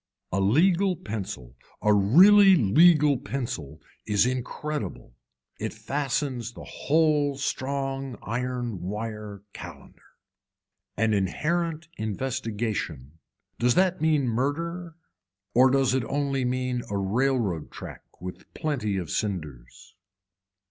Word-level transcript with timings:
A 0.31 0.39
legal 0.39 0.95
pencil 0.95 1.55
a 1.79 1.93
really 1.93 2.55
legal 2.55 3.19
pencil 3.19 3.79
is 4.07 4.25
incredible, 4.25 5.13
it 5.59 5.73
fastens 5.73 6.53
the 6.53 6.63
whole 6.63 7.37
strong 7.37 8.17
iron 8.23 8.81
wire 8.81 9.43
calender. 9.53 10.01
An 10.97 11.13
inherent 11.13 11.87
investigation, 11.97 13.19
does 13.59 13.75
that 13.75 14.01
mean 14.01 14.27
murder 14.27 14.95
or 15.53 15.69
does 15.69 15.93
it 15.93 16.03
only 16.05 16.45
mean 16.45 16.81
a 16.89 16.97
railroad 16.97 17.69
track 17.69 18.01
with 18.19 18.51
plenty 18.55 18.97
of 18.97 19.11
cinders. 19.11 19.93